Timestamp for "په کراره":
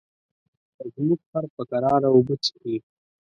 1.55-2.07